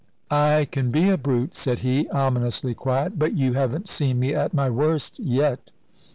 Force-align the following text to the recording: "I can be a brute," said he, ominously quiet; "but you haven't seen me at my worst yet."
"I 0.31 0.65
can 0.71 0.89
be 0.89 1.09
a 1.09 1.15
brute," 1.15 1.55
said 1.55 1.77
he, 1.85 2.09
ominously 2.09 2.73
quiet; 2.73 3.19
"but 3.19 3.35
you 3.35 3.53
haven't 3.53 3.87
seen 3.87 4.19
me 4.19 4.33
at 4.33 4.51
my 4.51 4.67
worst 4.67 5.19
yet." 5.19 5.69